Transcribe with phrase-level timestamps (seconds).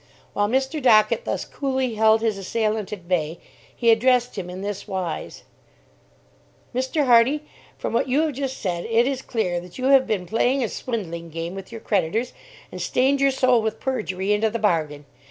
[0.33, 0.81] While Mr.
[0.81, 3.37] Dockett thus coolly held his assailant at bay,
[3.75, 5.43] he addressed him in this wise:
[6.73, 7.05] "Mr.
[7.05, 7.43] Hardy,
[7.77, 10.69] from what you have just said, it is clear that you have been playing a
[10.69, 12.33] swindling game with your creditors,
[12.71, 15.05] and stained your soul with perjury into the bargain!